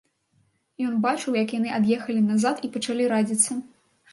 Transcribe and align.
Ён 0.91 0.95
бачыў, 1.03 1.37
як 1.43 1.53
яны 1.57 1.69
ад'ехалі 1.81 2.25
назад 2.31 2.65
і 2.67 2.73
пачалі 2.79 3.03
радзіцца. 3.13 3.61